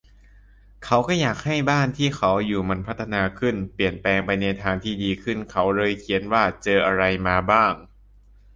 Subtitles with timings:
[0.85, 7.73] เขาก็อยากให้บ้านที่เขาอยู่มันพัฒนาขึ้น เปลี่ยนแปลงไปในทางที่ดึขึ้นเขาเลยเขียนว่าเจออะไรมาบ้าง